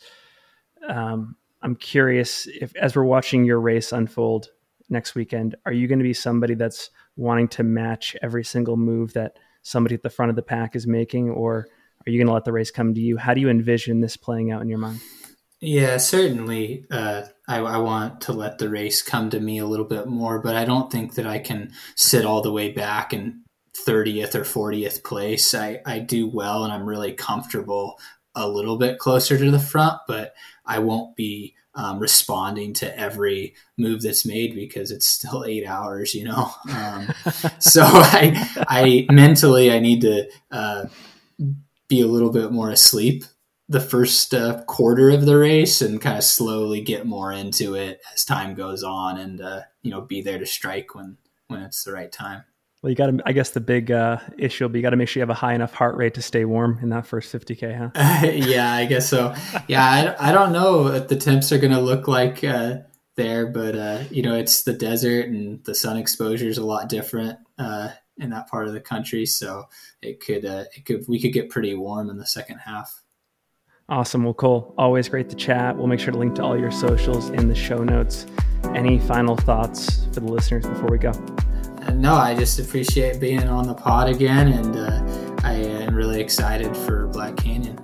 Um, 0.88 1.36
I'm 1.62 1.76
curious 1.76 2.48
if, 2.48 2.76
as 2.76 2.96
we're 2.96 3.04
watching 3.04 3.46
your 3.46 3.60
race 3.60 3.92
unfold 3.92 4.50
next 4.90 5.16
weekend, 5.16 5.56
are 5.66 5.72
you 5.72 5.88
going 5.88 6.00
to 6.00 6.04
be 6.04 6.14
somebody 6.14 6.56
that's 6.56 6.90
wanting 7.16 7.48
to 7.48 7.64
match 7.64 8.16
every 8.22 8.44
single 8.44 8.76
move 8.76 9.14
that 9.14 9.38
somebody 9.64 9.96
at 9.96 10.04
the 10.04 10.10
front 10.10 10.30
of 10.30 10.36
the 10.36 10.44
pack 10.44 10.76
is 10.76 10.86
making, 10.86 11.30
or 11.30 11.68
are 12.06 12.12
you 12.12 12.20
going 12.20 12.28
to 12.28 12.34
let 12.34 12.46
the 12.46 12.52
race 12.52 12.72
come 12.72 12.94
to 12.94 13.02
you? 13.02 13.18
How 13.18 13.34
do 13.34 13.42
you 13.42 13.50
envision 13.50 14.02
this 14.02 14.18
playing 14.18 14.52
out 14.52 14.62
in 14.62 14.70
your 14.70 14.80
mind? 14.80 15.00
Yeah, 15.60 15.96
certainly. 15.98 16.86
Uh, 16.92 17.24
I, 17.48 17.60
I, 17.60 17.78
want 17.78 18.20
to 18.22 18.34
let 18.34 18.58
the 18.58 18.70
race 18.70 19.02
come 19.02 19.30
to 19.30 19.40
me 19.40 19.60
a 19.60 19.66
little 19.66 19.86
bit 19.86 20.08
more, 20.08 20.40
but 20.40 20.56
I 20.56 20.66
don't 20.66 20.92
think 20.92 21.16
that 21.16 21.26
I 21.26 21.40
can 21.40 21.72
sit 21.96 22.26
all 22.26 22.42
the 22.42 22.52
way 22.52 22.74
back 22.74 23.14
in 23.14 23.44
30th 23.88 24.36
or 24.36 24.42
40th 24.42 25.04
place. 25.06 25.54
I, 25.54 25.80
I 25.86 26.00
do 26.00 26.28
well 26.28 26.66
and 26.66 26.74
I'm 26.74 26.86
really 26.86 27.14
comfortable 27.14 27.98
a 28.36 28.46
little 28.46 28.78
bit 28.78 29.00
closer 29.00 29.38
to 29.38 29.52
the 29.52 29.60
front, 29.60 30.00
but 30.06 30.34
I 30.66 30.80
won't 30.80 31.16
be 31.16 31.56
um, 31.76 32.00
responding 32.00 32.74
to 32.74 33.00
every 33.00 33.56
move 33.78 34.02
that's 34.02 34.26
made 34.26 34.56
because 34.56 34.92
it's 34.92 35.08
still 35.08 35.44
eight 35.48 35.66
hours, 35.66 36.14
you 36.14 36.26
know. 36.26 36.52
Um, 36.72 37.08
so 37.60 37.82
I, 37.84 38.66
I 38.68 39.08
mentally 39.12 39.72
I 39.72 39.80
need 39.80 40.02
to 40.02 40.30
uh, 40.52 40.86
be 41.88 42.02
a 42.02 42.08
little 42.08 42.32
bit 42.32 42.52
more 42.52 42.70
asleep 42.70 43.26
the 43.70 43.80
first 43.80 44.34
uh, 44.34 44.64
quarter 44.66 45.10
of 45.10 45.26
the 45.26 45.38
race 45.38 45.82
and 45.82 46.02
kind 46.02 46.18
of 46.18 46.24
slowly 46.24 46.82
get 46.82 47.06
more 47.06 47.32
into 47.32 47.76
it 47.76 48.02
as 48.14 48.26
time 48.26 48.56
goes 48.56 48.84
on, 48.84 49.18
and 49.18 49.42
uh, 49.42 49.62
you 49.82 49.92
know 49.92 50.02
be 50.02 50.22
there 50.22 50.38
to 50.38 50.46
strike 50.46 50.94
when 50.96 51.18
when 51.48 51.62
it's 51.62 51.84
the 51.84 51.92
right 51.92 52.12
time. 52.12 52.44
Well, 52.84 52.90
you 52.90 52.98
got 52.98 53.08
to. 53.08 53.20
I 53.26 53.32
guess 53.32 53.52
the 53.52 53.62
big 53.62 53.92
uh, 53.92 54.18
issue 54.38 54.66
will 54.66 54.70
be 54.70 54.80
you 54.80 54.84
got 54.84 54.90
to 54.90 54.98
make 54.98 55.08
sure 55.08 55.22
you 55.22 55.22
have 55.22 55.30
a 55.30 55.34
high 55.34 55.54
enough 55.54 55.74
heart 55.74 55.96
rate 55.96 56.16
to 56.16 56.22
stay 56.22 56.44
warm 56.44 56.80
in 56.82 56.90
that 56.90 57.08
first 57.08 57.34
50k, 57.34 57.78
huh? 57.78 58.28
yeah, 58.28 58.74
I 58.74 58.86
guess 58.86 59.10
so. 59.10 59.34
Yeah, 59.70 60.16
I, 60.20 60.30
I 60.30 60.32
don't 60.34 60.52
know 60.52 60.84
what 60.84 61.08
the 61.08 61.16
temps 61.16 61.54
are 61.54 61.58
going 61.58 61.72
to 61.72 61.80
look 61.80 62.10
like 62.10 62.44
uh, 62.44 62.80
there, 63.16 63.48
but 63.48 63.78
uh, 63.78 64.04
you 64.12 64.22
know, 64.22 64.36
it's 64.36 64.64
the 64.64 64.74
desert 64.74 65.28
and 65.28 65.64
the 65.64 65.74
sun 65.74 65.96
exposure 65.96 66.50
is 66.50 66.58
a 66.58 66.66
lot 66.66 66.90
different 66.90 67.40
uh, 67.58 67.92
in 68.18 68.32
that 68.32 68.50
part 68.50 68.68
of 68.68 68.74
the 68.74 68.82
country, 68.82 69.26
so 69.26 69.70
it 70.02 70.20
could 70.20 70.44
uh, 70.44 70.66
it 70.76 70.84
could 70.84 71.06
we 71.08 71.22
could 71.22 71.32
get 71.32 71.50
pretty 71.50 71.74
warm 71.76 72.10
in 72.10 72.18
the 72.18 72.28
second 72.28 72.58
half. 72.58 73.02
Awesome. 73.88 74.26
Well, 74.26 74.34
Cole, 74.34 74.76
always 74.78 75.08
great 75.08 75.30
to 75.30 75.38
chat. 75.38 75.78
We'll 75.78 75.88
make 75.88 76.02
sure 76.02 76.12
to 76.12 76.20
link 76.20 76.36
to 76.36 76.44
all 76.44 76.60
your 76.60 76.72
socials 76.72 77.30
in 77.30 77.48
the 77.48 77.56
show 77.56 77.82
notes. 77.82 78.26
Any 78.76 79.00
final 79.00 79.38
thoughts 79.38 80.06
for 80.14 80.20
the 80.20 80.32
listeners 80.32 80.66
before 80.66 80.90
we 80.90 80.98
go? 80.98 81.14
No, 81.94 82.16
I 82.16 82.36
just 82.36 82.60
appreciate 82.60 83.20
being 83.20 83.48
on 83.48 83.68
the 83.68 83.74
pod 83.74 84.10
again, 84.10 84.50
and 84.50 84.76
uh, 84.76 85.38
I 85.44 85.54
am 85.54 85.96
really 85.96 86.20
excited 86.20 86.76
for 86.76 87.08
Black 87.08 87.38
Canyon. 87.38 87.78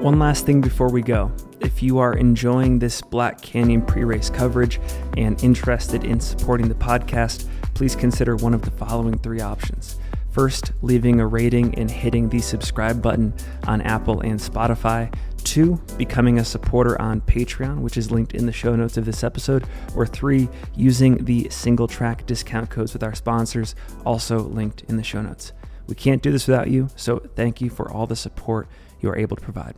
One 0.00 0.18
last 0.18 0.46
thing 0.46 0.60
before 0.60 0.90
we 0.90 1.02
go. 1.02 1.32
If 1.60 1.82
you 1.82 1.98
are 1.98 2.14
enjoying 2.14 2.78
this 2.78 3.02
Black 3.02 3.40
Canyon 3.42 3.82
pre 3.82 4.04
race 4.04 4.30
coverage 4.30 4.80
and 5.16 5.42
interested 5.42 6.04
in 6.04 6.20
supporting 6.20 6.68
the 6.68 6.74
podcast, 6.74 7.46
please 7.74 7.96
consider 7.96 8.36
one 8.36 8.54
of 8.54 8.62
the 8.62 8.70
following 8.70 9.18
three 9.18 9.40
options. 9.40 9.98
First, 10.30 10.72
leaving 10.82 11.18
a 11.20 11.26
rating 11.26 11.74
and 11.74 11.90
hitting 11.90 12.28
the 12.28 12.40
subscribe 12.40 13.02
button 13.02 13.34
on 13.66 13.80
Apple 13.80 14.20
and 14.20 14.38
Spotify. 14.38 15.12
Two, 15.48 15.80
becoming 15.96 16.38
a 16.38 16.44
supporter 16.44 17.00
on 17.00 17.22
Patreon, 17.22 17.78
which 17.78 17.96
is 17.96 18.10
linked 18.10 18.34
in 18.34 18.44
the 18.44 18.52
show 18.52 18.76
notes 18.76 18.98
of 18.98 19.06
this 19.06 19.24
episode. 19.24 19.64
Or 19.96 20.06
three, 20.06 20.46
using 20.76 21.24
the 21.24 21.48
single 21.48 21.88
track 21.88 22.26
discount 22.26 22.68
codes 22.68 22.92
with 22.92 23.02
our 23.02 23.14
sponsors, 23.14 23.74
also 24.04 24.40
linked 24.40 24.82
in 24.90 24.98
the 24.98 25.02
show 25.02 25.22
notes. 25.22 25.54
We 25.86 25.94
can't 25.94 26.20
do 26.20 26.30
this 26.30 26.46
without 26.46 26.68
you, 26.68 26.90
so 26.96 27.20
thank 27.34 27.62
you 27.62 27.70
for 27.70 27.90
all 27.90 28.06
the 28.06 28.14
support 28.14 28.68
you 29.00 29.08
are 29.08 29.16
able 29.16 29.36
to 29.36 29.42
provide. 29.42 29.74